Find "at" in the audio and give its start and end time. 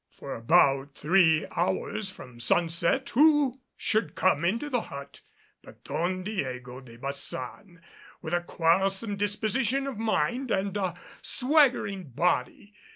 0.35-0.39